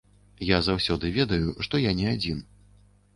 [0.45, 2.41] Я заўсёды ведаю, што я не адзін.